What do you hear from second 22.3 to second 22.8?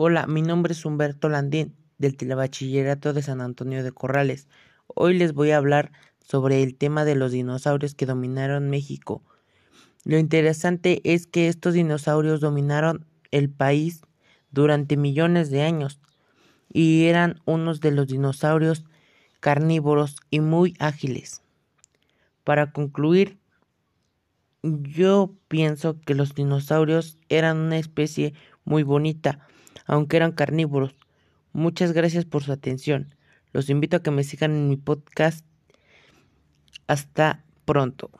Para